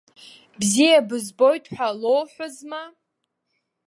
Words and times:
Бзиа 0.59 1.07
бызбоит 1.07 1.65
ҳәа 1.73 1.87
лоуҳәозма? 2.01 2.83